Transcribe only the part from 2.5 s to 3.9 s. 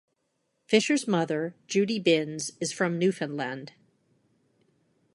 is from Newfoundland.